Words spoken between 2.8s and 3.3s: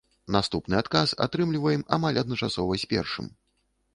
з першым.